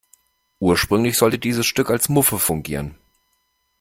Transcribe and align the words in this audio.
Ursprünglich 0.59 1.15
sollte 1.15 1.37
dieses 1.37 1.67
Stück 1.67 1.91
als 1.91 2.09
Muffe 2.09 2.39
fungieren. 2.39 2.95